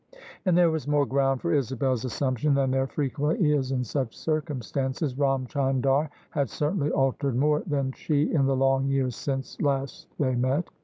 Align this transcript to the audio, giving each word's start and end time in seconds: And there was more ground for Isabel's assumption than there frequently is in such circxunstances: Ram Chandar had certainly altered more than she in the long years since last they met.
And 0.47 0.57
there 0.57 0.71
was 0.71 0.87
more 0.87 1.05
ground 1.05 1.41
for 1.43 1.53
Isabel's 1.53 2.05
assumption 2.05 2.55
than 2.55 2.71
there 2.71 2.87
frequently 2.87 3.53
is 3.53 3.71
in 3.71 3.83
such 3.83 4.17
circxunstances: 4.17 5.15
Ram 5.15 5.45
Chandar 5.45 6.09
had 6.31 6.49
certainly 6.49 6.89
altered 6.89 7.35
more 7.35 7.61
than 7.67 7.91
she 7.91 8.33
in 8.33 8.47
the 8.47 8.55
long 8.55 8.87
years 8.87 9.15
since 9.15 9.61
last 9.61 10.07
they 10.17 10.33
met. 10.33 10.67